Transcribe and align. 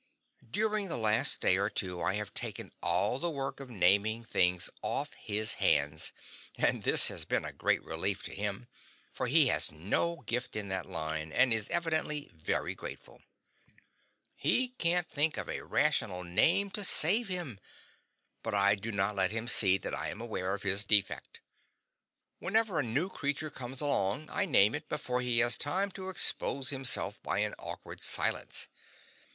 During 0.49 0.87
the 0.87 0.97
last 0.97 1.41
day 1.41 1.57
or 1.59 1.69
two 1.69 2.01
I 2.01 2.15
have 2.15 2.33
taken 2.33 2.71
all 2.81 3.19
the 3.19 3.29
work 3.29 3.59
of 3.59 3.69
naming 3.69 4.23
things 4.23 4.67
off 4.81 5.13
his 5.13 5.53
hands, 5.61 6.11
and 6.55 6.81
this 6.81 7.09
has 7.09 7.23
been 7.23 7.45
a 7.45 7.53
great 7.53 7.83
relief 7.83 8.23
to 8.23 8.33
him, 8.33 8.67
for 9.13 9.27
he 9.27 9.49
has 9.49 9.71
no 9.71 10.21
gift 10.25 10.55
in 10.55 10.69
that 10.69 10.87
line, 10.89 11.31
and 11.31 11.53
is 11.53 11.69
evidently 11.69 12.31
very 12.33 12.73
grateful. 12.73 13.21
He 14.35 14.69
can't 14.69 15.07
think 15.07 15.37
of 15.37 15.47
a 15.47 15.61
rational 15.61 16.23
name 16.23 16.71
to 16.71 16.83
save 16.83 17.27
him, 17.27 17.59
but 18.41 18.55
I 18.55 18.73
do 18.73 18.91
not 18.91 19.15
let 19.15 19.29
him 19.29 19.47
see 19.47 19.77
that 19.77 19.93
I 19.93 20.09
am 20.09 20.19
aware 20.19 20.55
of 20.55 20.63
his 20.63 20.83
defect. 20.83 21.41
Whenever 22.39 22.79
a 22.79 22.83
new 22.83 23.07
creature 23.07 23.51
comes 23.51 23.81
along 23.81 24.31
I 24.31 24.45
name 24.47 24.73
it 24.73 24.89
before 24.89 25.21
he 25.21 25.37
has 25.45 25.57
time 25.59 25.91
to 25.91 26.09
expose 26.09 26.71
himself 26.71 27.21
by 27.21 27.37
an 27.41 27.53
awkward 27.59 28.01
silence. 28.01 28.67